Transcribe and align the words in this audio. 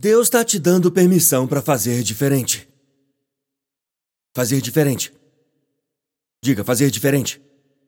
Deus 0.00 0.28
está 0.28 0.44
te 0.44 0.60
dando 0.60 0.92
permissão 0.92 1.44
para 1.44 1.60
fazer 1.60 2.04
diferente. 2.04 2.68
Fazer 4.32 4.60
diferente. 4.60 5.12
Diga, 6.40 6.62
fazer 6.62 6.88
diferente. 6.88 7.40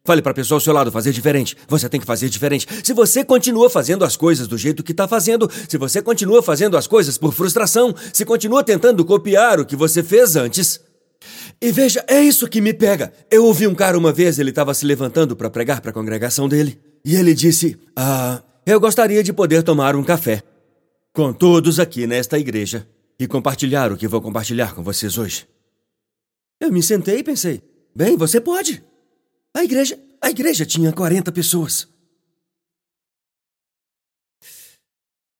Fale 0.04 0.20
para 0.20 0.32
a 0.32 0.34
pessoa 0.34 0.56
ao 0.56 0.60
seu 0.60 0.72
lado, 0.72 0.90
fazer 0.90 1.12
diferente. 1.12 1.56
Você 1.68 1.88
tem 1.88 2.00
que 2.00 2.06
fazer 2.06 2.28
diferente. 2.28 2.66
Se 2.82 2.92
você 2.92 3.24
continua 3.24 3.70
fazendo 3.70 4.04
as 4.04 4.16
coisas 4.16 4.48
do 4.48 4.58
jeito 4.58 4.82
que 4.82 4.90
está 4.90 5.06
fazendo, 5.06 5.48
se 5.68 5.78
você 5.78 6.02
continua 6.02 6.42
fazendo 6.42 6.76
as 6.76 6.88
coisas 6.88 7.16
por 7.16 7.32
frustração, 7.32 7.94
se 8.12 8.24
continua 8.24 8.64
tentando 8.64 9.04
copiar 9.04 9.60
o 9.60 9.64
que 9.64 9.76
você 9.76 10.02
fez 10.02 10.34
antes. 10.34 10.80
E 11.62 11.70
veja, 11.70 12.04
é 12.08 12.20
isso 12.20 12.48
que 12.48 12.60
me 12.60 12.74
pega. 12.74 13.12
Eu 13.30 13.44
ouvi 13.44 13.68
um 13.68 13.74
cara 13.74 13.96
uma 13.96 14.12
vez, 14.12 14.40
ele 14.40 14.50
estava 14.50 14.74
se 14.74 14.84
levantando 14.84 15.36
para 15.36 15.48
pregar 15.48 15.80
para 15.80 15.92
a 15.92 15.94
congregação 15.94 16.48
dele, 16.48 16.80
e 17.04 17.14
ele 17.14 17.34
disse: 17.34 17.78
Ah, 17.94 18.42
eu 18.66 18.80
gostaria 18.80 19.22
de 19.22 19.32
poder 19.32 19.62
tomar 19.62 19.94
um 19.94 20.02
café 20.02 20.42
com 21.12 21.32
todos 21.32 21.80
aqui 21.80 22.06
nesta 22.06 22.38
igreja 22.38 22.88
e 23.18 23.26
compartilhar 23.26 23.92
o 23.92 23.96
que 23.96 24.08
vou 24.08 24.20
compartilhar 24.20 24.74
com 24.74 24.82
vocês 24.82 25.18
hoje. 25.18 25.46
Eu 26.60 26.72
me 26.72 26.82
sentei 26.82 27.18
e 27.18 27.24
pensei: 27.24 27.62
bem, 27.94 28.16
você 28.16 28.40
pode. 28.40 28.82
A 29.54 29.64
igreja, 29.64 29.98
a 30.20 30.30
igreja 30.30 30.64
tinha 30.64 30.92
40 30.92 31.32
pessoas. 31.32 31.88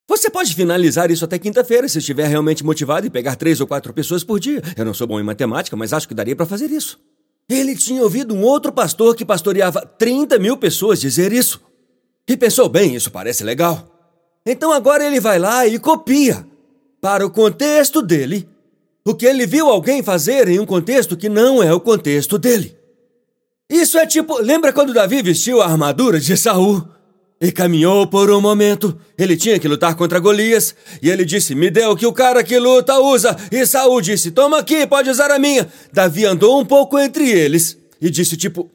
Você 0.08 0.28
pode 0.28 0.56
finalizar 0.56 1.08
isso 1.08 1.24
até 1.24 1.38
quinta-feira 1.38 1.88
se 1.88 1.98
estiver 1.98 2.26
realmente 2.26 2.64
motivado 2.64 3.06
e 3.06 3.10
pegar 3.10 3.36
três 3.36 3.60
ou 3.60 3.66
quatro 3.66 3.94
pessoas 3.94 4.24
por 4.24 4.40
dia. 4.40 4.60
Eu 4.76 4.84
não 4.84 4.92
sou 4.92 5.06
bom 5.06 5.20
em 5.20 5.22
matemática, 5.22 5.76
mas 5.76 5.92
acho 5.92 6.08
que 6.08 6.14
daria 6.14 6.34
para 6.34 6.44
fazer 6.44 6.68
isso. 6.68 6.98
Ele 7.48 7.76
tinha 7.76 8.02
ouvido 8.02 8.34
um 8.34 8.42
outro 8.42 8.72
pastor 8.72 9.14
que 9.14 9.24
pastoreava 9.24 9.86
30 9.86 10.38
mil 10.38 10.56
pessoas 10.56 11.00
dizer 11.00 11.32
isso. 11.32 11.60
E 12.28 12.36
pensou, 12.36 12.68
bem, 12.68 12.94
isso 12.94 13.10
parece 13.10 13.44
legal. 13.44 13.89
Então 14.44 14.72
agora 14.72 15.04
ele 15.04 15.20
vai 15.20 15.38
lá 15.38 15.66
e 15.66 15.78
copia, 15.78 16.46
para 17.00 17.24
o 17.24 17.30
contexto 17.30 18.02
dele, 18.02 18.48
o 19.04 19.14
que 19.14 19.26
ele 19.26 19.46
viu 19.46 19.68
alguém 19.68 20.02
fazer 20.02 20.48
em 20.48 20.58
um 20.58 20.66
contexto 20.66 21.16
que 21.16 21.28
não 21.28 21.62
é 21.62 21.72
o 21.72 21.80
contexto 21.80 22.38
dele. 22.38 22.76
Isso 23.68 23.96
é 23.98 24.06
tipo, 24.06 24.40
lembra 24.40 24.72
quando 24.72 24.92
Davi 24.92 25.22
vestiu 25.22 25.62
a 25.62 25.66
armadura 25.66 26.18
de 26.18 26.36
Saul 26.36 26.86
e 27.40 27.50
caminhou 27.52 28.06
por 28.06 28.30
um 28.30 28.40
momento? 28.40 28.98
Ele 29.16 29.36
tinha 29.36 29.58
que 29.58 29.68
lutar 29.68 29.94
contra 29.94 30.18
Golias 30.18 30.74
e 31.00 31.08
ele 31.08 31.24
disse: 31.24 31.54
"Me 31.54 31.70
dê 31.70 31.84
o 31.86 31.96
que 31.96 32.06
o 32.06 32.12
cara 32.12 32.42
que 32.42 32.58
luta 32.58 32.98
usa". 32.98 33.36
E 33.50 33.64
Saul 33.64 34.00
disse: 34.00 34.30
"Toma 34.30 34.58
aqui, 34.58 34.86
pode 34.86 35.08
usar 35.08 35.30
a 35.30 35.38
minha". 35.38 35.70
Davi 35.92 36.26
andou 36.26 36.60
um 36.60 36.66
pouco 36.66 36.98
entre 36.98 37.30
eles 37.30 37.78
e 38.00 38.10
disse 38.10 38.36
tipo: 38.36 38.70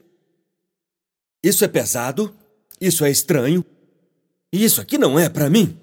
"Isso 1.43 1.63
é 1.66 1.67
pesado, 1.67 2.33
isso 2.80 3.03
é 3.03 3.11
estranho, 3.11 3.63
isso 4.51 4.81
aqui 4.81 4.97
não 4.97 5.19
é 5.19 5.29
para 5.29 5.49
mim. 5.49 5.77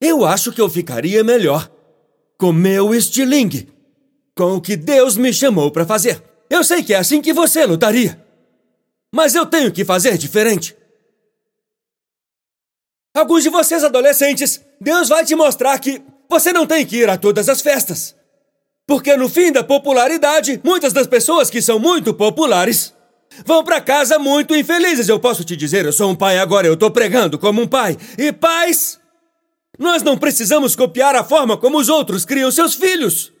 Eu 0.00 0.24
acho 0.24 0.52
que 0.52 0.60
eu 0.60 0.68
ficaria 0.68 1.22
melhor 1.22 1.70
com 2.38 2.52
meu 2.52 2.94
estilingue, 2.94 3.68
com 4.36 4.56
o 4.56 4.60
que 4.60 4.76
Deus 4.76 5.16
me 5.16 5.32
chamou 5.32 5.70
para 5.70 5.86
fazer". 5.86 6.22
Eu 6.50 6.62
sei 6.62 6.82
que 6.82 6.92
é 6.92 6.98
assim 6.98 7.22
que 7.22 7.32
você 7.32 7.64
lutaria. 7.64 8.22
Mas 9.14 9.34
eu 9.34 9.46
tenho 9.46 9.72
que 9.72 9.84
fazer 9.84 10.18
diferente. 10.18 10.76
Alguns 13.14 13.42
de 13.42 13.50
vocês 13.50 13.84
adolescentes, 13.84 14.60
Deus 14.80 15.08
vai 15.08 15.24
te 15.24 15.34
mostrar 15.34 15.78
que 15.78 16.02
você 16.28 16.52
não 16.52 16.66
tem 16.66 16.84
que 16.86 16.96
ir 16.96 17.10
a 17.10 17.18
todas 17.18 17.48
as 17.48 17.60
festas. 17.60 18.16
Porque 18.86 19.16
no 19.16 19.28
fim 19.28 19.52
da 19.52 19.62
popularidade, 19.62 20.60
muitas 20.64 20.92
das 20.92 21.06
pessoas 21.06 21.50
que 21.50 21.60
são 21.60 21.78
muito 21.78 22.14
populares 22.14 22.94
vão 23.44 23.64
para 23.64 23.80
casa 23.80 24.18
muito 24.18 24.54
infelizes. 24.54 25.08
Eu 25.08 25.18
posso 25.18 25.44
te 25.44 25.56
dizer, 25.56 25.84
eu 25.84 25.92
sou 25.92 26.10
um 26.10 26.14
pai 26.14 26.38
agora, 26.38 26.66
eu 26.66 26.76
tô 26.76 26.90
pregando 26.90 27.38
como 27.38 27.62
um 27.62 27.66
pai. 27.66 27.96
E 28.18 28.32
pais, 28.32 28.98
nós 29.78 30.02
não 30.02 30.16
precisamos 30.16 30.76
copiar 30.76 31.14
a 31.14 31.24
forma 31.24 31.56
como 31.56 31.78
os 31.78 31.88
outros 31.88 32.24
criam 32.24 32.50
seus 32.50 32.74
filhos. 32.74 33.32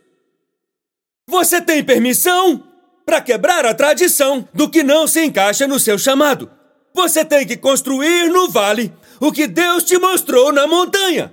Você 1.28 1.60
tem 1.60 1.82
permissão 1.82 2.62
para 3.04 3.20
quebrar 3.20 3.66
a 3.66 3.74
tradição 3.74 4.48
do 4.52 4.68
que 4.68 4.82
não 4.82 5.06
se 5.06 5.24
encaixa 5.24 5.66
no 5.66 5.78
seu 5.78 5.98
chamado. 5.98 6.50
Você 6.94 7.24
tem 7.24 7.46
que 7.46 7.56
construir 7.56 8.28
no 8.30 8.48
vale 8.48 8.92
o 9.20 9.32
que 9.32 9.46
Deus 9.46 9.84
te 9.84 9.98
mostrou 9.98 10.52
na 10.52 10.66
montanha. 10.66 11.32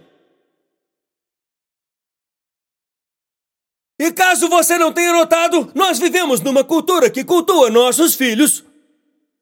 E 3.99 4.11
caso 4.13 4.47
você 4.47 4.77
não 4.77 4.93
tenha 4.93 5.11
notado, 5.11 5.69
nós 5.75 5.99
vivemos 5.99 6.39
numa 6.39 6.63
cultura 6.63 7.09
que 7.09 7.25
cultua 7.25 7.69
nossos 7.69 8.15
filhos 8.15 8.63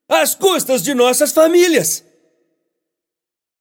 às 0.10 0.34
custas 0.34 0.82
de 0.82 0.96
nossas 0.96 1.32
famílias. 1.32 2.04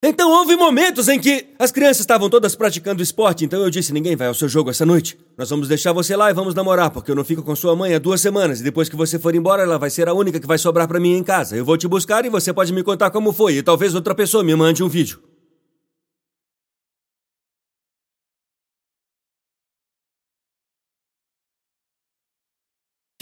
Então 0.03 0.31
houve 0.31 0.57
momentos 0.57 1.09
em 1.09 1.19
que 1.19 1.49
as 1.59 1.71
crianças 1.71 2.01
estavam 2.01 2.31
todas 2.31 2.55
praticando 2.55 3.03
esporte, 3.03 3.45
então 3.45 3.61
eu 3.61 3.69
disse: 3.69 3.93
ninguém 3.93 4.17
vai 4.17 4.29
ao 4.29 4.35
seu 4.35 4.49
jogo 4.49 4.71
essa 4.71 4.87
noite. 4.87 5.19
Nós 5.37 5.51
vamos 5.51 5.69
deixar 5.69 5.93
você 5.93 6.17
lá 6.17 6.31
e 6.31 6.35
vamos 6.35 6.55
namorar, 6.55 6.91
porque 6.91 7.11
eu 7.11 7.15
não 7.15 7.25
fico 7.25 7.43
com 7.43 7.57
sua 7.57 7.77
mãe 7.77 7.95
há 7.95 7.99
duas 7.99 8.21
semanas, 8.21 8.61
e 8.61 8.63
depois 8.63 8.89
que 8.89 8.97
você 8.97 9.19
for 9.19 9.35
embora, 9.35 9.63
ela 9.63 9.79
vai 9.79 9.91
ser 9.91 10.09
a 10.09 10.15
única 10.15 10.41
que 10.41 10.47
vai 10.47 10.59
sobrar 10.59 10.87
para 10.87 11.01
mim 11.01 11.15
em 11.15 11.25
casa. 11.25 11.57
Eu 11.57 11.65
vou 11.65 11.77
te 11.77 11.89
buscar 11.89 12.25
e 12.25 12.31
você 12.31 12.53
pode 12.53 12.73
me 12.73 12.83
contar 12.83 13.11
como 13.11 13.33
foi, 13.33 13.55
e 13.55 13.63
talvez 13.63 13.95
outra 13.95 14.15
pessoa 14.15 14.45
me 14.45 14.55
mande 14.55 14.83
um 14.83 14.89
vídeo. 14.89 15.21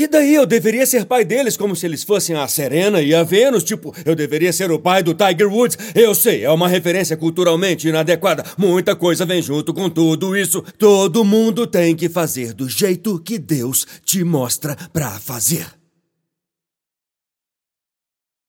E 0.04 0.06
daí 0.06 0.34
eu 0.34 0.44
deveria 0.44 0.84
ser 0.84 1.06
pai 1.06 1.24
deles 1.24 1.56
como 1.56 1.74
se 1.74 1.86
eles 1.86 2.04
fossem 2.04 2.36
a 2.36 2.46
Serena 2.46 3.00
e 3.00 3.14
a 3.14 3.22
Vênus, 3.22 3.64
tipo, 3.64 3.90
eu 4.04 4.14
deveria 4.14 4.52
ser 4.52 4.70
o 4.70 4.78
pai 4.78 5.02
do 5.02 5.14
Tiger 5.14 5.50
Woods. 5.50 5.78
Eu 5.94 6.14
sei, 6.14 6.44
é 6.44 6.50
uma 6.50 6.68
referência 6.68 7.16
culturalmente 7.16 7.88
inadequada. 7.88 8.44
Muita 8.58 8.94
coisa 8.94 9.24
vem 9.24 9.40
junto 9.40 9.72
com 9.72 9.88
tudo 9.88 10.36
isso. 10.36 10.60
Todo 10.76 11.24
mundo 11.24 11.66
tem 11.66 11.96
que 11.96 12.10
fazer 12.10 12.52
do 12.52 12.68
jeito 12.68 13.18
que 13.18 13.38
Deus 13.38 13.86
te 14.04 14.22
mostra 14.22 14.76
pra 14.92 15.18
fazer. 15.18 15.66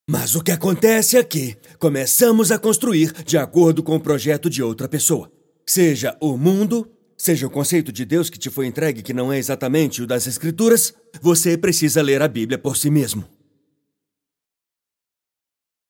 Mas 0.09 0.35
o 0.35 0.43
que 0.43 0.51
acontece 0.51 1.15
é 1.15 1.23
que 1.23 1.55
começamos 1.79 2.51
a 2.51 2.59
construir 2.59 3.13
de 3.23 3.37
acordo 3.37 3.81
com 3.81 3.95
o 3.95 4.01
projeto 4.01 4.49
de 4.49 4.61
outra 4.61 4.89
pessoa. 4.89 5.31
Seja 5.65 6.17
o 6.19 6.35
mundo, 6.35 6.85
Seja 7.17 7.47
o 7.47 7.49
conceito 7.49 7.91
de 7.91 8.03
Deus 8.03 8.29
que 8.29 8.37
te 8.37 8.49
foi 8.49 8.67
entregue 8.67 9.01
que 9.01 9.13
não 9.13 9.31
é 9.31 9.37
exatamente 9.37 10.01
o 10.01 10.07
das 10.07 10.27
Escrituras, 10.27 10.93
você 11.21 11.57
precisa 11.57 12.01
ler 12.01 12.21
a 12.21 12.27
Bíblia 12.27 12.57
por 12.57 12.75
si 12.75 12.89
mesmo. 12.89 13.25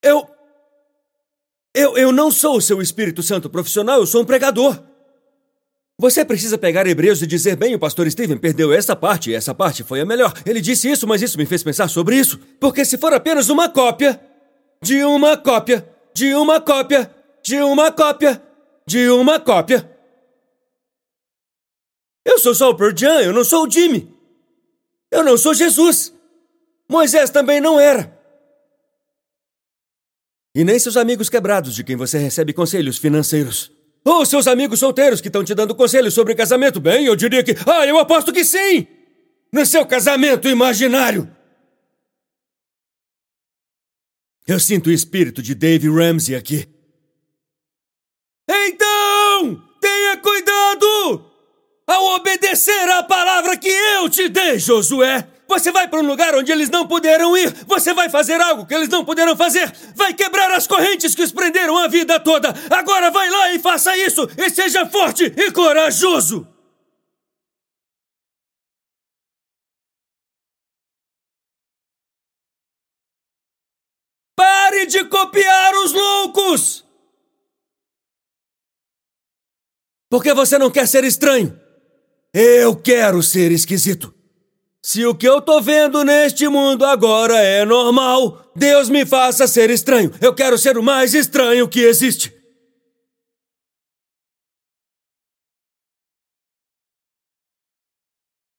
Eu. 0.03 0.27
Eu, 1.73 1.97
eu 1.97 2.11
não 2.11 2.31
sou 2.31 2.57
o 2.57 2.61
seu 2.61 2.81
Espírito 2.81 3.23
Santo 3.23 3.49
profissional, 3.49 3.99
eu 3.99 4.05
sou 4.05 4.21
um 4.21 4.25
pregador. 4.25 4.81
Você 5.97 6.23
precisa 6.23 6.57
pegar 6.57 6.85
Hebreus 6.85 7.21
e 7.21 7.27
dizer: 7.27 7.55
bem, 7.55 7.73
o 7.73 7.79
pastor 7.79 8.09
Steven 8.09 8.37
perdeu 8.37 8.71
essa 8.71 8.95
parte 8.95 9.31
e 9.31 9.33
essa 9.33 9.53
parte 9.53 9.83
foi 9.83 10.01
a 10.01 10.05
melhor. 10.05 10.33
Ele 10.45 10.61
disse 10.61 10.89
isso, 10.89 11.07
mas 11.07 11.21
isso 11.21 11.37
me 11.37 11.45
fez 11.45 11.63
pensar 11.63 11.89
sobre 11.89 12.17
isso. 12.17 12.39
Porque 12.59 12.85
se 12.85 12.97
for 12.97 13.13
apenas 13.13 13.49
uma 13.49 13.67
cópia, 13.67 14.19
de 14.81 15.03
uma 15.03 15.37
cópia, 15.37 15.87
de 16.13 16.33
uma 16.35 16.61
cópia, 16.61 17.11
de 17.41 17.57
uma 17.61 17.91
cópia, 17.91 18.41
de 18.85 19.09
uma 19.09 19.39
cópia, 19.39 19.89
eu 22.25 22.39
sou 22.39 22.55
só 22.55 22.71
o 22.71 22.75
Pearl 22.75 22.95
Jam, 22.97 23.21
eu 23.21 23.31
não 23.31 23.43
sou 23.43 23.67
o 23.67 23.71
Jimmy. 23.71 24.11
Eu 25.11 25.23
não 25.23 25.37
sou 25.37 25.53
Jesus. 25.53 26.11
Moisés 26.89 27.29
também 27.29 27.61
não 27.61 27.79
era. 27.79 28.13
E 30.53 30.63
nem 30.63 30.79
seus 30.79 30.97
amigos 30.97 31.29
quebrados 31.29 31.75
de 31.75 31.83
quem 31.83 31.95
você 31.95 32.17
recebe 32.17 32.53
conselhos 32.53 32.97
financeiros. 32.97 33.71
Ou 34.03 34.25
seus 34.25 34.47
amigos 34.47 34.79
solteiros 34.79 35.19
que 35.19 35.27
estão 35.27 35.43
te 35.43 35.53
dando 35.53 35.75
conselhos 35.75 36.13
sobre 36.13 36.35
casamento. 36.35 36.79
Bem, 36.79 37.05
eu 37.05 37.15
diria 37.15 37.43
que. 37.43 37.55
Ah, 37.67 37.85
eu 37.85 37.97
aposto 37.97 38.31
que 38.31 38.45
sim! 38.45 38.87
No 39.51 39.65
seu 39.65 39.85
casamento 39.85 40.47
imaginário! 40.47 41.29
Eu 44.47 44.59
sinto 44.59 44.87
o 44.87 44.91
espírito 44.91 45.41
de 45.41 45.55
Dave 45.55 45.89
Ramsey 45.89 46.35
aqui. 46.35 46.69
Então! 48.47 49.63
Tenha 49.81 50.17
cuidado! 50.17 51.31
Ao 51.87 52.04
obedecer 52.15 52.89
à 52.89 53.03
palavra 53.03 53.57
que 53.57 53.69
eu 53.69 54.09
te 54.09 54.27
dei, 54.29 54.59
Josué, 54.59 55.27
você 55.47 55.71
vai 55.71 55.87
para 55.87 55.99
um 55.99 56.07
lugar 56.07 56.35
onde 56.35 56.51
eles 56.51 56.69
não 56.69 56.87
puderam 56.87 57.37
ir. 57.37 57.51
Você 57.67 57.93
vai 57.93 58.09
fazer 58.09 58.41
algo 58.41 58.65
que 58.65 58.73
eles 58.73 58.89
não 58.89 59.05
puderam 59.05 59.37
fazer. 59.37 59.71
Vai 59.95 60.13
quebrar 60.13 60.51
as 60.51 60.65
correntes 60.65 61.13
que 61.13 61.21
os 61.21 61.31
prenderam 61.31 61.77
a 61.77 61.87
vida 61.87 62.19
toda. 62.19 62.53
Agora 62.69 63.11
vai 63.11 63.29
lá 63.29 63.51
e 63.53 63.59
faça 63.59 63.95
isso. 63.97 64.27
E 64.37 64.49
seja 64.49 64.85
forte 64.87 65.23
e 65.25 65.51
corajoso. 65.51 66.47
Pare 74.35 74.85
de 74.87 75.05
copiar 75.05 75.73
os 75.75 75.93
loucos! 75.93 76.83
Porque 80.09 80.33
você 80.33 80.57
não 80.57 80.71
quer 80.71 80.87
ser 80.87 81.03
estranho. 81.03 81.64
Eu 82.37 82.75
quero 82.75 83.23
ser 83.23 83.49
esquisito. 83.53 84.13
Se 84.83 85.05
o 85.05 85.15
que 85.15 85.25
eu 85.25 85.41
tô 85.41 85.61
vendo 85.61 86.03
neste 86.03 86.49
mundo 86.49 86.83
agora 86.83 87.41
é 87.41 87.63
normal, 87.63 88.51
Deus 88.53 88.89
me 88.89 89.05
faça 89.05 89.47
ser 89.47 89.69
estranho. 89.69 90.11
Eu 90.19 90.35
quero 90.35 90.57
ser 90.57 90.77
o 90.77 90.83
mais 90.83 91.13
estranho 91.13 91.65
que 91.65 91.79
existe. 91.79 92.35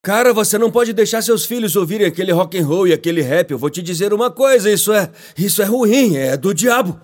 Cara, 0.02 0.32
você 0.32 0.56
não 0.56 0.70
pode 0.70 0.94
deixar 0.94 1.20
seus 1.20 1.44
filhos 1.44 1.76
ouvirem 1.76 2.06
aquele 2.06 2.32
rock 2.32 2.58
and 2.58 2.64
roll 2.64 2.88
e 2.88 2.94
aquele 2.94 3.20
rap. 3.20 3.50
Eu 3.50 3.58
vou 3.58 3.68
te 3.68 3.82
dizer 3.82 4.14
uma 4.14 4.30
coisa, 4.30 4.70
isso 4.70 4.90
é, 4.90 5.12
isso 5.36 5.60
é 5.60 5.66
ruim, 5.66 6.16
é 6.16 6.34
do 6.34 6.54
diabo. 6.54 6.98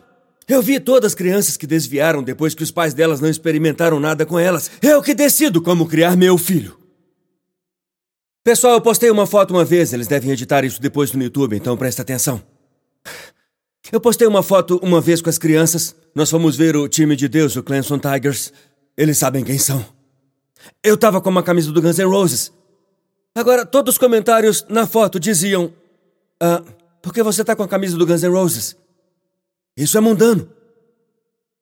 Eu 0.49 0.61
vi 0.63 0.81
todas 0.81 1.13
as 1.13 1.15
crianças 1.15 1.57
que 1.57 1.67
desviaram 1.67 2.23
depois 2.23 2.55
que 2.55 2.63
os 2.63 2.71
pais 2.71 2.95
delas 2.95 3.21
não 3.21 3.29
experimentaram 3.29 4.01
nada 4.01 4.27
com 4.27 4.39
elas. 4.39 4.71
Eu 4.81 5.03
que 5.03 5.15
decido 5.15 5.63
como 5.63 5.87
criar 5.87 6.17
meu 6.17 6.37
filho. 6.37 6.77
Pessoal, 8.45 8.75
eu 8.75 8.81
postei 8.81 9.09
uma 9.09 9.27
foto 9.27 9.53
uma 9.53 9.65
vez, 9.65 9.93
eles 9.93 10.09
devem 10.09 10.33
editar 10.33 10.65
isso 10.65 10.83
depois 10.83 11.13
no 11.13 11.23
YouTube, 11.23 11.57
então 11.57 11.77
presta 11.77 12.03
atenção. 12.03 12.43
Eu 13.93 14.01
postei 14.01 14.27
uma 14.27 14.43
foto 14.43 14.81
uma 14.83 15.01
vez 15.01 15.23
com 15.23 15.31
as 15.31 15.39
crianças. 15.39 15.95
Nós 16.15 16.31
fomos 16.31 16.57
ver 16.57 16.77
o 16.77 16.89
time 16.89 17.15
de 17.15 17.29
Deus, 17.29 17.55
o 17.57 17.63
Clemson 17.63 17.99
Tigers. 17.99 18.53
Eles 18.97 19.19
sabem 19.19 19.45
quem 19.45 19.59
são. 19.59 19.85
Eu 20.83 20.97
tava 20.97 21.21
com 21.21 21.31
uma 21.31 21.43
camisa 21.43 21.71
do 21.71 21.81
Guns 21.81 21.99
N' 21.99 22.05
Roses. 22.05 22.53
Agora, 23.35 23.65
todos 23.65 23.95
os 23.95 23.99
comentários 23.99 24.65
na 24.69 24.87
foto 24.87 25.21
diziam: 25.21 25.73
Ah, 26.41 26.63
por 27.01 27.13
que 27.13 27.23
você 27.23 27.45
tá 27.45 27.55
com 27.55 27.63
a 27.63 27.69
camisa 27.69 27.97
do 27.97 28.07
Guns 28.07 28.23
N' 28.23 28.31
Roses? 28.31 28.77
Isso 29.77 29.97
é 29.97 30.01
mundano. 30.01 30.51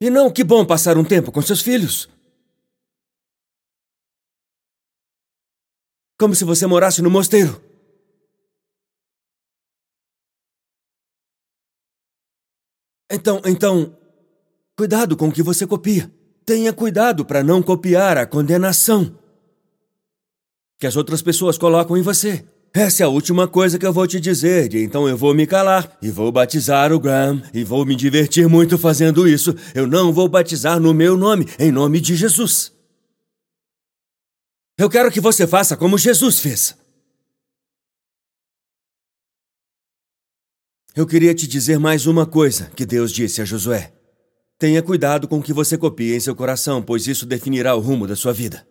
E 0.00 0.10
não, 0.10 0.32
que 0.32 0.42
bom 0.42 0.64
passar 0.64 0.96
um 0.96 1.04
tempo 1.04 1.30
com 1.30 1.42
seus 1.42 1.60
filhos. 1.60 2.08
Como 6.18 6.34
se 6.34 6.44
você 6.44 6.66
morasse 6.66 7.02
no 7.02 7.10
mosteiro. 7.10 7.62
Então, 13.10 13.40
então, 13.44 13.96
cuidado 14.76 15.16
com 15.16 15.28
o 15.28 15.32
que 15.32 15.42
você 15.42 15.66
copia. 15.66 16.10
Tenha 16.44 16.72
cuidado 16.72 17.24
para 17.24 17.42
não 17.42 17.62
copiar 17.62 18.16
a 18.16 18.26
condenação 18.26 19.18
que 20.78 20.86
as 20.86 20.96
outras 20.96 21.20
pessoas 21.20 21.58
colocam 21.58 21.96
em 21.96 22.02
você. 22.02 22.48
Essa 22.72 23.02
é 23.02 23.06
a 23.06 23.08
última 23.08 23.48
coisa 23.48 23.78
que 23.80 23.84
eu 23.86 23.92
vou 23.92 24.06
te 24.06 24.20
dizer, 24.20 24.72
então 24.76 25.08
eu 25.08 25.16
vou 25.16 25.34
me 25.34 25.44
calar 25.44 25.98
e 26.00 26.08
vou 26.08 26.30
batizar 26.30 26.92
o 26.92 27.00
Graham 27.00 27.42
e 27.52 27.64
vou 27.64 27.84
me 27.84 27.96
divertir 27.96 28.48
muito 28.48 28.78
fazendo 28.78 29.28
isso. 29.28 29.54
Eu 29.74 29.88
não 29.88 30.12
vou 30.12 30.28
batizar 30.28 30.78
no 30.78 30.94
meu 30.94 31.16
nome, 31.16 31.46
em 31.58 31.72
nome 31.72 32.00
de 32.00 32.14
Jesus. 32.14 32.72
Eu 34.78 34.88
quero 34.88 35.10
que 35.10 35.20
você 35.20 35.48
faça 35.48 35.76
como 35.76 35.98
Jesus 35.98 36.38
fez. 36.38 36.76
Eu 40.94 41.06
queria 41.06 41.34
te 41.34 41.48
dizer 41.48 41.78
mais 41.78 42.06
uma 42.06 42.24
coisa 42.24 42.70
que 42.76 42.86
Deus 42.86 43.10
disse 43.10 43.42
a 43.42 43.44
Josué. 43.44 43.92
Tenha 44.58 44.82
cuidado 44.82 45.26
com 45.26 45.38
o 45.38 45.42
que 45.42 45.52
você 45.52 45.76
copia 45.76 46.14
em 46.14 46.20
seu 46.20 46.36
coração, 46.36 46.80
pois 46.80 47.08
isso 47.08 47.26
definirá 47.26 47.74
o 47.74 47.80
rumo 47.80 48.06
da 48.06 48.14
sua 48.14 48.32
vida. 48.32 48.64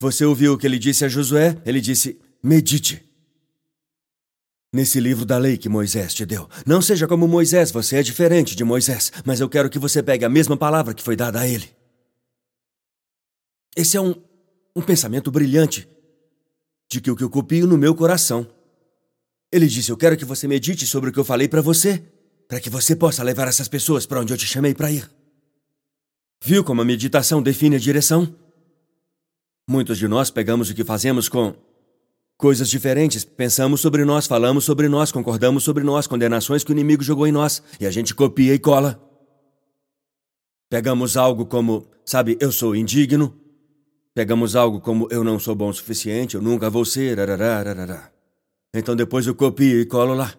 Você 0.00 0.24
ouviu 0.24 0.54
o 0.54 0.58
que 0.58 0.66
ele 0.66 0.78
disse 0.78 1.04
a 1.04 1.08
Josué? 1.08 1.60
Ele 1.64 1.80
disse: 1.80 2.18
medite. 2.42 3.04
Nesse 4.72 4.98
livro 4.98 5.26
da 5.26 5.36
lei 5.36 5.58
que 5.58 5.68
Moisés 5.68 6.14
te 6.14 6.24
deu. 6.24 6.48
Não 6.64 6.80
seja 6.80 7.06
como 7.06 7.28
Moisés, 7.28 7.70
você 7.70 7.96
é 7.96 8.02
diferente 8.02 8.56
de 8.56 8.64
Moisés, 8.64 9.12
mas 9.26 9.40
eu 9.40 9.48
quero 9.48 9.68
que 9.68 9.78
você 9.78 10.02
pegue 10.02 10.24
a 10.24 10.28
mesma 10.28 10.56
palavra 10.56 10.94
que 10.94 11.02
foi 11.02 11.16
dada 11.16 11.40
a 11.40 11.46
ele. 11.46 11.68
Esse 13.76 13.96
é 13.96 14.00
um, 14.00 14.14
um 14.74 14.80
pensamento 14.80 15.30
brilhante 15.30 15.86
de 16.88 17.00
que 17.00 17.10
o 17.10 17.16
que 17.16 17.24
eu 17.24 17.30
copio 17.30 17.66
no 17.66 17.76
meu 17.76 17.94
coração. 17.94 18.46
Ele 19.52 19.66
disse: 19.66 19.90
Eu 19.90 19.98
quero 19.98 20.16
que 20.16 20.24
você 20.24 20.48
medite 20.48 20.86
sobre 20.86 21.10
o 21.10 21.12
que 21.12 21.18
eu 21.18 21.24
falei 21.24 21.46
para 21.46 21.60
você, 21.60 22.02
para 22.48 22.60
que 22.60 22.70
você 22.70 22.96
possa 22.96 23.22
levar 23.22 23.48
essas 23.48 23.68
pessoas 23.68 24.06
para 24.06 24.20
onde 24.20 24.32
eu 24.32 24.38
te 24.38 24.46
chamei 24.46 24.72
para 24.72 24.90
ir. 24.90 25.10
Viu 26.42 26.64
como 26.64 26.80
a 26.80 26.86
meditação 26.86 27.42
define 27.42 27.76
a 27.76 27.78
direção? 27.78 28.34
Muitos 29.70 29.98
de 29.98 30.08
nós 30.08 30.32
pegamos 30.32 30.68
o 30.68 30.74
que 30.74 30.82
fazemos 30.82 31.28
com 31.28 31.54
coisas 32.36 32.68
diferentes. 32.68 33.24
Pensamos 33.24 33.80
sobre 33.80 34.04
nós, 34.04 34.26
falamos 34.26 34.64
sobre 34.64 34.88
nós, 34.88 35.12
concordamos 35.12 35.62
sobre 35.62 35.84
nós, 35.84 36.08
condenações 36.08 36.64
que 36.64 36.72
o 36.72 36.74
inimigo 36.74 37.04
jogou 37.04 37.24
em 37.24 37.30
nós, 37.30 37.62
e 37.78 37.86
a 37.86 37.90
gente 37.92 38.12
copia 38.12 38.52
e 38.52 38.58
cola. 38.58 39.00
Pegamos 40.68 41.16
algo 41.16 41.46
como, 41.46 41.86
sabe, 42.04 42.36
eu 42.40 42.50
sou 42.50 42.74
indigno. 42.74 43.32
Pegamos 44.12 44.56
algo 44.56 44.80
como 44.80 45.06
eu 45.08 45.22
não 45.22 45.38
sou 45.38 45.54
bom 45.54 45.68
o 45.68 45.72
suficiente, 45.72 46.34
eu 46.34 46.42
nunca 46.42 46.68
vou 46.68 46.84
ser. 46.84 47.16
Então 48.74 48.96
depois 48.96 49.24
eu 49.24 49.36
copio 49.36 49.80
e 49.80 49.86
colo 49.86 50.14
lá. 50.14 50.34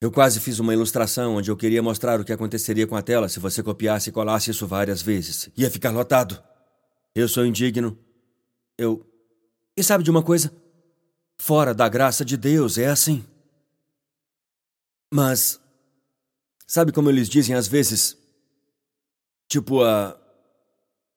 Eu 0.00 0.12
quase 0.12 0.38
fiz 0.38 0.60
uma 0.60 0.72
ilustração 0.72 1.34
onde 1.34 1.50
eu 1.50 1.56
queria 1.56 1.82
mostrar 1.82 2.20
o 2.20 2.24
que 2.24 2.32
aconteceria 2.32 2.86
com 2.86 2.94
a 2.94 3.02
tela 3.02 3.28
se 3.28 3.40
você 3.40 3.60
copiasse 3.60 4.10
e 4.10 4.12
colasse 4.12 4.52
isso 4.52 4.68
várias 4.68 5.02
vezes. 5.02 5.50
Ia 5.56 5.68
ficar 5.68 5.90
lotado. 5.90 6.40
Eu 7.12 7.28
sou 7.28 7.44
indigno. 7.44 8.03
Eu. 8.78 9.04
E 9.76 9.82
sabe 9.82 10.04
de 10.04 10.10
uma 10.10 10.22
coisa? 10.22 10.54
Fora 11.38 11.74
da 11.74 11.88
graça 11.88 12.24
de 12.24 12.36
Deus 12.36 12.78
é 12.78 12.86
assim. 12.86 13.24
Mas. 15.12 15.60
Sabe 16.66 16.92
como 16.92 17.10
eles 17.10 17.28
dizem 17.28 17.54
às 17.54 17.66
vezes? 17.68 18.16
Tipo 19.48 19.82
a. 19.82 20.20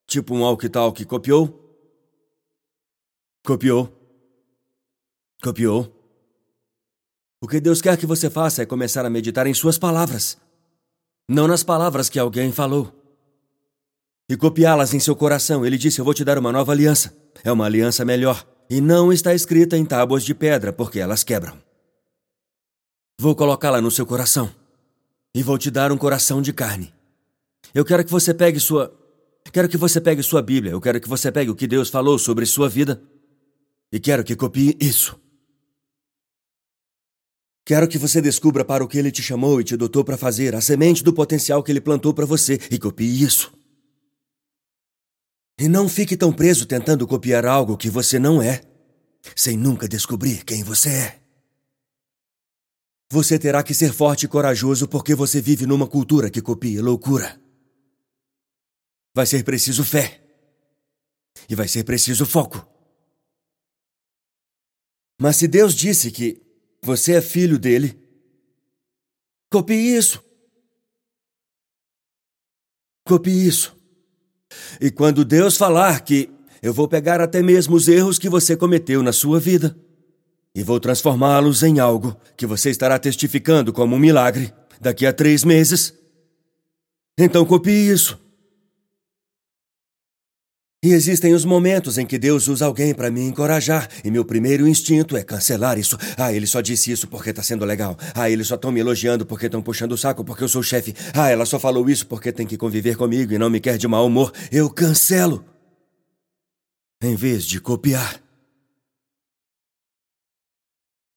Tipo 0.06 0.36
um 0.36 0.42
walkie-talkie 0.42 1.06
copiou? 1.06 1.48
Copiou. 3.46 3.92
Copiou. 5.42 5.94
O 7.42 7.48
que 7.48 7.60
Deus 7.60 7.82
quer 7.82 7.98
que 7.98 8.06
você 8.06 8.30
faça 8.30 8.64
é 8.64 8.66
começar 8.66 9.06
a 9.06 9.10
meditar 9.10 9.46
em 9.46 9.54
Suas 9.54 9.78
palavras, 9.78 10.38
não 11.30 11.48
nas 11.48 11.64
palavras 11.64 12.10
que 12.10 12.18
alguém 12.18 12.52
falou 12.52 13.07
e 14.30 14.36
copiá-las 14.36 14.94
em 14.94 15.00
seu 15.00 15.16
coração. 15.16 15.66
Ele 15.66 15.78
disse: 15.78 16.00
Eu 16.00 16.06
vou 16.06 16.14
te 16.14 16.24
dar 16.24 16.38
uma 16.38 16.52
nova 16.52 16.72
aliança. 16.72 17.16
É 17.44 17.52
uma 17.52 17.66
aliança 17.66 18.04
melhor. 18.04 18.46
E 18.70 18.82
não 18.82 19.14
está 19.14 19.34
escrita 19.34 19.78
em 19.78 19.86
tábuas 19.86 20.24
de 20.24 20.34
pedra, 20.34 20.74
porque 20.74 21.00
elas 21.00 21.24
quebram. 21.24 21.58
Vou 23.20 23.36
colocá-la 23.36 23.82
no 23.82 23.90
seu 23.90 24.06
coração. 24.06 24.54
E 25.34 25.42
vou 25.42 25.58
te 25.58 25.72
dar 25.72 25.92
um 25.92 25.98
coração 25.98 26.42
de 26.42 26.52
carne. 26.52 26.94
Eu 27.74 27.86
quero 27.86 28.04
que 28.04 28.12
você 28.12 28.34
pegue 28.34 28.60
sua. 28.60 28.94
Quero 29.52 29.70
que 29.70 29.78
você 29.78 30.02
pegue 30.02 30.22
sua 30.22 30.42
Bíblia. 30.42 30.74
Eu 30.74 30.82
quero 30.82 31.00
que 31.00 31.08
você 31.08 31.32
pegue 31.32 31.50
o 31.50 31.56
que 31.56 31.68
Deus 31.68 31.90
falou 31.90 32.20
sobre 32.20 32.46
sua 32.46 32.68
vida. 32.68 33.02
E 33.92 34.00
quero 34.00 34.24
que 34.24 34.36
copie 34.36 34.76
isso. 34.80 35.18
Quero 37.66 37.88
que 37.88 37.98
você 37.98 38.22
descubra 38.22 38.64
para 38.64 38.84
o 38.84 38.88
que 38.88 38.98
ele 38.98 39.12
te 39.12 39.22
chamou 39.22 39.60
e 39.60 39.64
te 39.64 39.76
dotou 39.76 40.04
para 40.04 40.18
fazer, 40.18 40.56
a 40.56 40.62
semente 40.62 41.04
do 41.04 41.12
potencial 41.12 41.62
que 41.62 41.70
ele 41.70 41.82
plantou 41.82 42.14
para 42.14 42.26
você, 42.26 42.58
e 42.72 42.80
copie 42.80 43.22
isso. 43.22 43.52
E 45.60 45.68
não 45.68 45.90
fique 45.90 46.16
tão 46.16 46.32
preso 46.32 46.66
tentando 46.66 47.08
copiar 47.08 47.46
algo 47.46 47.76
que 47.76 47.90
você 47.90 48.20
não 48.20 48.42
é, 48.42 48.62
sem 49.36 49.58
nunca 49.58 49.88
descobrir 49.88 50.46
quem 50.46 50.64
você 50.64 50.90
é. 50.90 51.20
Você 53.10 53.40
terá 53.40 53.64
que 53.64 53.74
ser 53.74 53.94
forte 53.94 54.26
e 54.26 54.28
corajoso 54.28 54.88
porque 54.88 55.16
você 55.16 55.42
vive 55.42 55.66
numa 55.66 55.88
cultura 55.88 56.30
que 56.30 56.42
copia 56.42 56.84
loucura. 56.84 57.42
Vai 59.16 59.26
ser 59.26 59.44
preciso 59.44 59.84
fé. 59.84 60.24
E 61.50 61.56
vai 61.56 61.68
ser 61.68 61.84
preciso 61.84 62.26
foco. 62.26 62.68
Mas 65.20 65.38
se 65.38 65.48
Deus 65.48 65.74
disse 65.74 66.12
que 66.12 66.42
você 66.82 67.14
é 67.14 67.22
filho 67.22 67.58
dele, 67.58 67.98
copie 69.50 69.96
isso. 69.96 70.24
Copie 73.06 73.48
isso. 73.48 73.77
E 74.80 74.92
quando 74.92 75.26
Deus 75.26 75.58
falar 75.58 76.02
que 76.02 76.30
eu 76.62 76.74
vou 76.74 76.88
pegar 76.88 77.22
até 77.22 77.42
mesmo 77.42 77.76
os 77.76 77.88
erros 77.88 78.18
que 78.18 78.30
você 78.30 78.56
cometeu 78.56 79.04
na 79.04 79.12
sua 79.12 79.40
vida 79.40 79.76
e 80.54 80.64
vou 80.64 80.80
transformá-los 80.80 81.62
em 81.64 81.80
algo 81.80 82.16
que 82.36 82.46
você 82.46 82.70
estará 82.70 82.98
testificando 82.98 83.72
como 83.72 83.96
um 83.96 84.00
milagre 84.00 84.54
daqui 84.82 85.06
a 85.06 85.14
três 85.14 85.44
meses, 85.44 85.94
então 87.18 87.46
copie 87.46 87.90
isso. 87.90 88.20
E 90.84 90.94
existem 90.94 91.34
os 91.34 91.44
momentos 91.44 91.98
em 91.98 92.06
que 92.06 92.20
Deus 92.20 92.48
usa 92.48 92.66
alguém 92.66 92.94
para 92.94 93.10
me 93.10 93.22
encorajar, 93.22 93.90
e 94.04 94.12
meu 94.12 94.24
primeiro 94.24 94.68
instinto 94.68 95.18
é 95.18 95.24
cancelar 95.24 95.78
isso. 95.80 95.98
Ah, 96.16 96.32
ele 96.32 96.46
só 96.46 96.62
disse 96.62 96.92
isso 96.92 97.08
porque 97.08 97.34
tá 97.34 97.42
sendo 97.42 97.66
legal. 97.66 97.98
Ah, 98.14 98.30
eles 98.30 98.48
só 98.48 98.56
estão 98.56 98.72
me 98.72 98.80
elogiando 98.80 99.26
porque 99.26 99.48
estão 99.48 99.62
puxando 99.62 99.94
o 99.94 99.98
saco 99.98 100.24
porque 100.24 100.44
eu 100.44 100.48
sou 100.48 100.62
chefe. 100.62 100.94
Ah, 101.16 101.30
ela 101.30 101.48
só 101.48 101.60
falou 101.60 101.90
isso 101.90 102.06
porque 102.06 102.32
tem 102.32 102.46
que 102.46 102.58
conviver 102.58 102.96
comigo 102.96 103.34
e 103.34 103.40
não 103.40 103.50
me 103.50 103.60
quer 103.60 103.78
de 103.78 103.88
mau 103.88 104.06
humor. 104.06 104.32
Eu 104.52 104.70
cancelo. 104.70 105.44
Em 107.02 107.16
vez 107.16 107.44
de 107.44 107.60
copiar. 107.60 108.22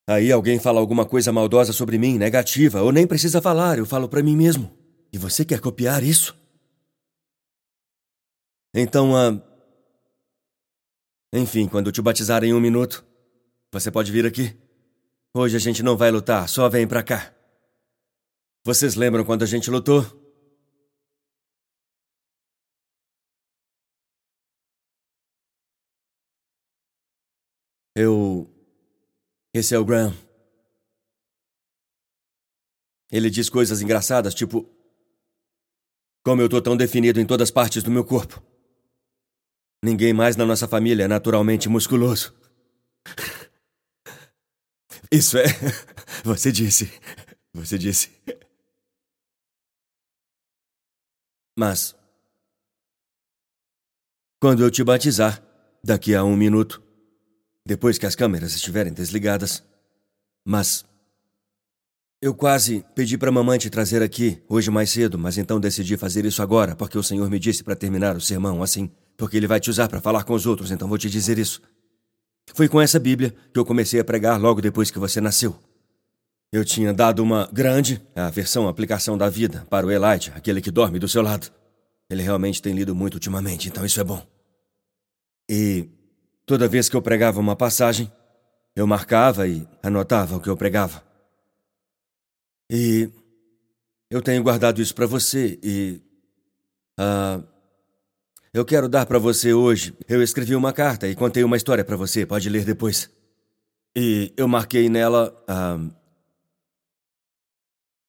Aí 0.09 0.33
alguém 0.33 0.59
fala 0.59 0.81
alguma 0.81 1.05
coisa 1.05 1.31
maldosa 1.31 1.73
sobre 1.73 1.99
mim, 1.99 2.19
negativa, 2.19 2.83
ou 2.83 2.91
nem 2.91 3.07
precisa 3.07 3.41
falar, 3.41 3.79
eu 3.79 3.87
falo 3.87 4.09
para 4.09 4.23
mim 4.23 4.37
mesmo. 4.37 4.71
E 5.13 5.19
você 5.19 5.45
quer 5.45 5.61
copiar 5.61 6.03
isso? 6.03 6.37
Então, 8.75 9.17
ah, 9.17 9.50
enfim, 11.33 11.69
quando 11.69 11.93
te 11.93 12.03
batizar 12.03 12.43
em 12.43 12.53
um 12.53 12.61
minuto, 12.61 13.05
você 13.73 13.91
pode 13.91 14.11
vir 14.11 14.27
aqui. 14.27 14.57
Hoje 15.33 15.57
a 15.57 15.61
gente 15.61 15.83
não 15.83 15.97
vai 15.97 16.11
lutar, 16.11 16.49
só 16.49 16.69
vem 16.69 16.89
pra 16.89 17.03
cá. 17.03 17.33
Vocês 18.65 18.97
lembram 18.97 19.25
quando 19.25 19.43
a 19.43 19.47
gente 19.47 19.71
lutou? 19.71 20.05
Eu. 27.95 28.49
Esse 29.55 29.75
é 29.75 29.79
o 29.79 29.85
Graham. 29.85 30.15
Ele 33.11 33.31
diz 33.31 33.49
coisas 33.49 33.81
engraçadas, 33.81 34.35
tipo. 34.35 34.69
Como 36.25 36.43
eu 36.43 36.49
tô 36.49 36.61
tão 36.61 36.77
definido 36.77 37.21
em 37.21 37.27
todas 37.27 37.49
as 37.49 37.51
partes 37.51 37.83
do 37.83 37.91
meu 37.91 38.05
corpo. 38.05 38.50
Ninguém 39.83 40.13
mais 40.13 40.37
na 40.37 40.45
nossa 40.45 40.69
família 40.69 41.05
é 41.05 41.09
naturalmente 41.09 41.69
musculoso. 41.69 42.35
Isso 45.11 45.39
é. 45.39 45.45
Você 46.23 46.53
disse. 46.53 46.93
Você 47.55 47.79
disse. 47.79 48.11
Mas. 51.59 51.97
Quando 54.41 54.63
eu 54.63 54.71
te 54.71 54.85
batizar, 54.85 55.43
daqui 55.83 56.15
a 56.15 56.25
um 56.25 56.37
minuto, 56.37 56.83
depois 57.67 57.99
que 57.99 58.07
as 58.07 58.15
câmeras 58.15 58.55
estiverem 58.55 58.93
desligadas. 58.93 59.65
Mas. 60.47 60.85
Eu 62.23 62.35
quase 62.35 62.85
pedi 62.95 63.17
para 63.17 63.33
mamãe 63.33 63.59
te 63.59 63.71
trazer 63.71 64.03
aqui 64.03 64.43
hoje 64.47 64.71
mais 64.71 64.91
cedo, 64.91 65.19
mas 65.19 65.39
então 65.39 65.59
decidi 65.59 65.97
fazer 65.97 66.27
isso 66.27 66.43
agora, 66.43 66.77
porque 66.77 66.99
o 66.99 67.03
Senhor 67.03 67.31
me 67.31 67.39
disse 67.39 67.65
para 67.65 67.75
terminar 67.75 68.15
o 68.15 68.21
sermão 68.21 68.63
assim, 68.63 68.91
porque 69.21 69.37
ele 69.37 69.47
vai 69.47 69.61
te 69.61 69.69
usar 69.69 69.87
para 69.87 70.01
falar 70.01 70.25
com 70.25 70.33
os 70.33 70.47
outros, 70.47 70.71
então 70.71 70.89
vou 70.89 70.97
te 70.97 71.11
dizer 71.11 71.39
isso. 71.39 71.61
Foi 72.55 72.71
com 72.71 72.81
essa 72.81 72.99
Bíblia 72.99 73.35
que 73.53 73.61
eu 73.61 73.67
comecei 73.67 74.01
a 74.01 74.05
pregar 74.05 74.41
logo 74.41 74.63
depois 74.63 74.91
que 74.91 74.99
você 74.99 75.21
nasceu. 75.21 75.55
Eu 76.51 76.65
tinha 76.65 76.91
dado 76.95 77.23
uma 77.23 77.47
grande, 77.53 78.01
a 78.17 78.31
versão 78.31 78.67
aplicação 78.67 79.19
da 79.19 79.29
vida, 79.29 79.67
para 79.69 79.87
o 79.87 79.91
Elijah, 79.91 80.33
aquele 80.35 80.63
que 80.63 80.71
dorme 80.71 80.99
do 80.99 81.07
seu 81.07 81.21
lado. 81.21 81.53
Ele 82.09 82.23
realmente 82.23 82.63
tem 82.63 82.73
lido 82.73 82.95
muito 82.95 83.15
ultimamente, 83.15 83.69
então 83.69 83.85
isso 83.85 84.01
é 84.01 84.05
bom. 84.05 84.27
E 85.49 85.87
toda 86.47 86.67
vez 86.67 86.89
que 86.89 86.97
eu 86.97 87.03
pregava 87.03 87.39
uma 87.39 87.55
passagem, 87.55 88.11
eu 88.75 88.87
marcava 88.87 89.47
e 89.47 89.69
anotava 89.83 90.37
o 90.37 90.41
que 90.41 90.49
eu 90.49 90.57
pregava. 90.57 91.05
E 92.71 93.11
eu 94.09 94.23
tenho 94.23 94.43
guardado 94.43 94.81
isso 94.81 94.95
para 94.95 95.05
você 95.05 95.59
e. 95.63 96.01
Uh, 96.99 97.60
eu 98.53 98.65
quero 98.65 98.89
dar 98.89 99.07
para 99.07 99.19
você 99.19 99.53
hoje. 99.53 99.97
Eu 100.09 100.23
escrevi 100.23 100.57
uma 100.57 100.73
carta 100.73 101.07
e 101.09 101.15
contei 101.15 101.45
uma 101.45 101.57
história 101.57 101.85
para 101.85 101.97
você, 101.97 102.27
pode 102.27 102.49
ler 102.49 102.65
depois. 102.65 103.11
E 103.97 104.33
eu 104.37 104.49
marquei 104.49 104.89
nela. 104.89 105.33
Uh, 105.49 106.01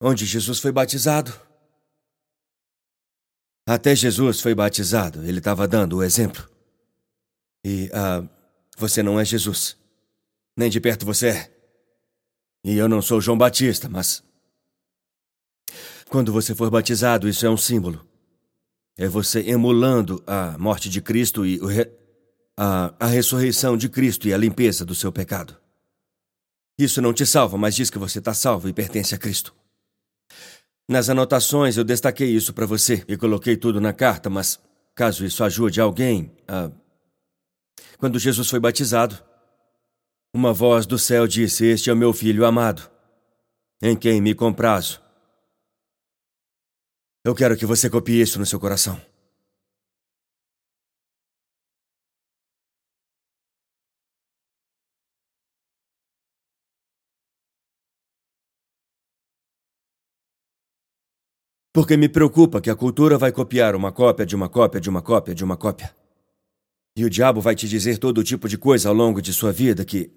onde 0.01 0.25
Jesus 0.25 0.59
foi 0.59 0.71
batizado. 0.71 1.31
Até 3.67 3.95
Jesus 3.95 4.41
foi 4.41 4.55
batizado, 4.55 5.23
ele 5.23 5.37
estava 5.37 5.67
dando 5.67 5.97
o 5.97 6.03
exemplo. 6.03 6.49
E 7.63 7.89
uh, 7.89 8.27
você 8.75 9.03
não 9.03 9.19
é 9.19 9.23
Jesus. 9.23 9.77
Nem 10.57 10.69
de 10.69 10.81
perto 10.81 11.05
você 11.05 11.29
é. 11.29 11.51
E 12.63 12.75
eu 12.75 12.89
não 12.89 13.01
sou 13.01 13.21
João 13.21 13.37
Batista, 13.37 13.87
mas. 13.87 14.23
Quando 16.09 16.33
você 16.33 16.53
for 16.53 16.69
batizado, 16.69 17.29
isso 17.29 17.45
é 17.45 17.49
um 17.49 17.55
símbolo. 17.55 18.05
É 18.97 19.07
você 19.07 19.39
emulando 19.49 20.23
a 20.27 20.57
morte 20.57 20.89
de 20.89 21.01
Cristo 21.01 21.45
e 21.45 21.57
re... 21.57 21.89
a, 22.57 22.93
a 22.99 23.05
ressurreição 23.07 23.75
de 23.75 23.89
Cristo 23.89 24.27
e 24.27 24.33
a 24.33 24.37
limpeza 24.37 24.85
do 24.85 24.93
seu 24.93 25.11
pecado. 25.11 25.57
Isso 26.77 27.01
não 27.01 27.13
te 27.13 27.25
salva, 27.25 27.57
mas 27.57 27.75
diz 27.75 27.89
que 27.89 27.99
você 27.99 28.19
está 28.19 28.33
salvo 28.33 28.67
e 28.67 28.73
pertence 28.73 29.13
a 29.13 29.17
Cristo. 29.17 29.53
Nas 30.89 31.09
anotações 31.09 31.77
eu 31.77 31.83
destaquei 31.83 32.29
isso 32.29 32.53
para 32.53 32.65
você 32.65 33.03
e 33.07 33.15
coloquei 33.15 33.55
tudo 33.55 33.79
na 33.79 33.93
carta, 33.93 34.29
mas 34.29 34.59
caso 34.95 35.25
isso 35.25 35.43
ajude 35.43 35.79
alguém, 35.79 36.31
ah, 36.47 36.71
quando 37.97 38.19
Jesus 38.19 38.49
foi 38.49 38.59
batizado, 38.59 39.17
uma 40.33 40.53
voz 40.53 40.85
do 40.85 40.97
céu 40.97 41.27
disse: 41.27 41.65
Este 41.65 41.89
é 41.89 41.93
o 41.93 41.97
meu 41.97 42.13
filho 42.13 42.45
amado, 42.45 42.89
em 43.81 43.95
quem 43.95 44.21
me 44.21 44.33
comprazo. 44.33 45.00
Eu 47.23 47.35
quero 47.35 47.55
que 47.55 47.67
você 47.67 47.87
copie 47.89 48.19
isso 48.19 48.39
no 48.39 48.45
seu 48.47 48.59
coração. 48.59 48.99
Porque 61.73 61.95
me 61.95 62.09
preocupa 62.09 62.59
que 62.59 62.69
a 62.69 62.75
cultura 62.75 63.17
vai 63.17 63.31
copiar 63.31 63.75
uma 63.75 63.91
cópia 63.91 64.25
de 64.25 64.35
uma 64.35 64.49
cópia 64.49 64.81
de 64.81 64.89
uma 64.89 65.01
cópia 65.01 65.35
de 65.35 65.43
uma 65.43 65.55
cópia. 65.55 65.95
E 66.97 67.05
o 67.05 67.09
diabo 67.09 67.39
vai 67.39 67.55
te 67.55 67.67
dizer 67.67 67.97
todo 67.99 68.23
tipo 68.23 68.49
de 68.49 68.57
coisa 68.57 68.89
ao 68.89 68.95
longo 68.95 69.21
de 69.21 69.31
sua 69.31 69.53
vida 69.53 69.85
que 69.85 70.11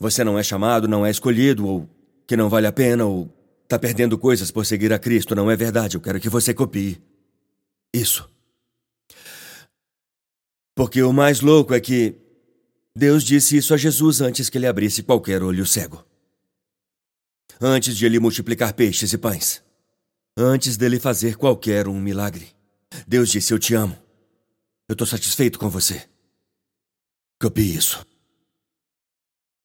você 0.00 0.24
não 0.24 0.38
é 0.38 0.42
chamado, 0.42 0.88
não 0.88 1.06
é 1.06 1.10
escolhido, 1.10 1.68
ou 1.68 1.88
que 2.26 2.36
não 2.36 2.48
vale 2.48 2.66
a 2.66 2.72
pena, 2.72 3.04
ou 3.04 3.30
está 3.74 3.78
perdendo 3.78 4.18
coisas 4.18 4.50
por 4.50 4.64
seguir 4.66 4.92
a 4.92 4.98
Cristo. 4.98 5.34
Não 5.34 5.50
é 5.50 5.56
verdade. 5.56 5.96
Eu 5.96 6.00
quero 6.00 6.20
que 6.20 6.28
você 6.28 6.52
copie 6.52 7.00
isso. 7.92 8.28
Porque 10.74 11.02
o 11.02 11.12
mais 11.12 11.40
louco 11.40 11.74
é 11.74 11.80
que 11.80 12.16
Deus 12.96 13.24
disse 13.24 13.56
isso 13.56 13.74
a 13.74 13.76
Jesus 13.76 14.20
antes 14.20 14.48
que 14.48 14.58
ele 14.58 14.66
abrisse 14.66 15.02
qualquer 15.02 15.42
olho 15.42 15.66
cego 15.66 16.04
antes 17.62 17.96
de 17.96 18.04
ele 18.04 18.18
multiplicar 18.18 18.74
peixes 18.74 19.12
e 19.12 19.18
pães, 19.18 19.62
antes 20.36 20.76
dele 20.76 20.98
fazer 20.98 21.36
qualquer 21.36 21.86
um 21.86 22.00
milagre. 22.00 22.48
Deus 23.06 23.30
disse: 23.30 23.52
Eu 23.52 23.58
te 23.58 23.74
amo. 23.74 23.96
Eu 24.88 24.94
estou 24.94 25.06
satisfeito 25.06 25.58
com 25.58 25.70
você. 25.70 26.04
Copie 27.40 27.74
isso. 27.74 28.04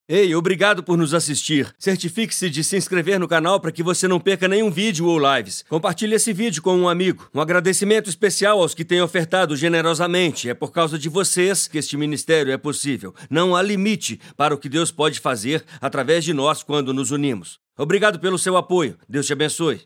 Ei, 0.10 0.34
obrigado 0.34 0.82
por 0.84 0.98
nos 0.98 1.14
assistir. 1.14 1.76
Certifique-se 1.78 2.50
de 2.50 2.64
se 2.64 2.78
inscrever 2.78 3.20
no 3.20 3.28
canal 3.28 3.60
para 3.60 3.74
que 3.74 3.84
você 3.84 4.08
não 4.08 4.22
perca 4.22 4.48
nenhum 4.48 4.72
vídeo 4.72 5.06
ou 5.06 5.20
lives. 5.20 5.66
Compartilhe 5.68 6.16
esse 6.16 6.32
vídeo 6.32 6.62
com 6.62 6.78
um 6.78 6.88
amigo. 6.88 7.30
Um 7.36 7.42
agradecimento 7.42 8.10
especial 8.10 8.62
aos 8.62 8.74
que 8.74 8.86
têm 8.86 9.02
ofertado 9.02 9.54
generosamente. 9.58 10.50
É 10.50 10.54
por 10.54 10.72
causa 10.72 10.98
de 10.98 11.10
vocês 11.10 11.68
que 11.68 11.78
este 11.78 11.98
ministério 11.98 12.54
é 12.54 12.58
possível. 12.58 13.14
Não 13.30 13.54
há 13.54 13.62
limite 13.62 14.18
para 14.38 14.56
o 14.56 14.58
que 14.58 14.70
Deus 14.70 14.92
pode 14.92 15.20
fazer 15.20 15.66
através 15.82 16.24
de 16.24 16.34
nós 16.34 16.64
quando 16.64 16.94
nos 16.94 17.12
unimos. 17.12 17.60
Obrigado 17.78 18.18
pelo 18.18 18.40
seu 18.40 18.56
apoio. 18.56 18.98
Deus 19.10 19.26
te 19.26 19.34
abençoe. 19.34 19.82